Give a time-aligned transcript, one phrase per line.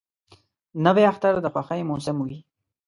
[0.85, 2.39] نوی اختر د خوښۍ موسم وي